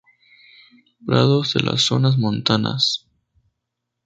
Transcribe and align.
Prados 1.05 1.53
de 1.53 1.59
las 1.59 1.83
zonas 1.83 2.17
montanas. 2.17 3.07